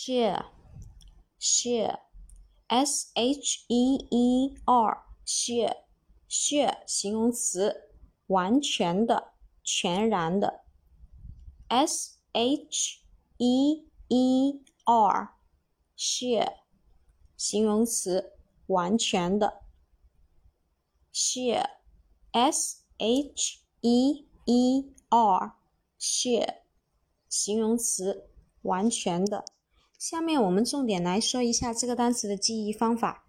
[0.00, 0.42] share
[1.46, 1.96] share
[2.76, 3.42] s h
[3.78, 4.22] e e
[4.64, 4.90] r
[5.26, 5.76] share
[6.28, 7.90] share 形容词
[8.28, 9.32] 完全的
[9.62, 10.62] 全然的
[11.68, 13.02] s h
[13.36, 15.34] e e r
[15.98, 16.54] share
[17.36, 18.32] 形容词
[18.68, 19.60] 完全的
[21.12, 21.68] share
[22.32, 25.56] s h e e r
[25.98, 26.58] share
[27.28, 28.30] 形容词
[28.62, 29.44] 完全的
[30.00, 33.22] 下面我们重点来说一下这个单词的记忆方法。